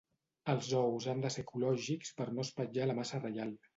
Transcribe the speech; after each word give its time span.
Els 0.53 0.69
ous 0.79 1.05
han 1.13 1.21
de 1.25 1.31
ser 1.35 1.43
ecològics 1.47 2.13
per 2.23 2.27
no 2.39 2.47
espatllar 2.49 2.89
la 2.93 2.97
massa 3.03 3.21
reial. 3.25 3.55